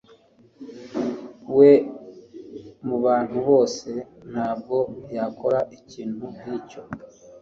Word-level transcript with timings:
We, 1.57 1.71
mubantu 2.87 3.37
bose, 3.49 3.89
ntabwo 4.31 4.77
yakora 5.15 5.59
ikintu 5.77 6.25
nkicyo. 6.37 6.81